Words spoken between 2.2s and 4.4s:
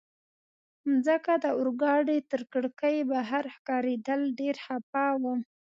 تر کړکۍ بهر ښکارېدل،